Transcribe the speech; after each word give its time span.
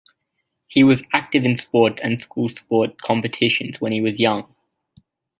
He 0.67 0.83
was 0.83 1.03
active 1.13 1.43
in 1.43 1.55
sports 1.55 2.01
and 2.03 2.19
school 2.19 2.49
sport 2.49 2.99
competitions 3.03 3.79
when 3.79 3.91
he 3.91 4.01
was 4.01 4.19
young. 4.19 4.51